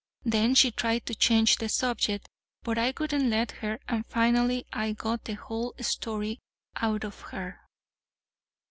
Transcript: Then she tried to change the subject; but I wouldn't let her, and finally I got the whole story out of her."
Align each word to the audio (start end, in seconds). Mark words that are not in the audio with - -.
Then 0.25 0.55
she 0.55 0.71
tried 0.71 1.05
to 1.05 1.13
change 1.13 1.57
the 1.57 1.69
subject; 1.69 2.27
but 2.63 2.79
I 2.79 2.91
wouldn't 2.99 3.25
let 3.25 3.51
her, 3.61 3.77
and 3.87 4.03
finally 4.07 4.65
I 4.73 4.93
got 4.93 5.25
the 5.25 5.35
whole 5.35 5.75
story 5.79 6.39
out 6.77 7.03
of 7.03 7.19
her." 7.29 7.59